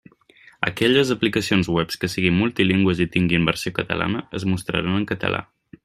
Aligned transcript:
Aquelles 0.67 1.11
aplicacions 1.15 1.69
web 1.75 1.93
que 2.03 2.09
siguin 2.13 2.39
multilingües 2.39 3.03
i 3.05 3.07
tinguin 3.17 3.47
versió 3.51 3.75
catalana 3.81 4.25
es 4.41 4.49
mostraran 4.55 4.99
en 5.03 5.07
català. 5.15 5.45